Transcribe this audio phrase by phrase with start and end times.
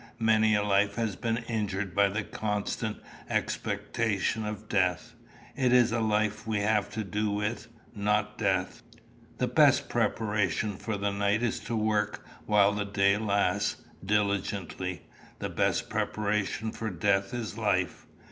[0.17, 2.97] Many a life has been injured by the constant
[3.29, 5.13] expectation of death.
[5.55, 8.81] It is life we have to do with, not death.
[9.37, 15.03] The best preparation for the night is to work while the day lasts, diligently.
[15.37, 18.07] The best preparation for death is life.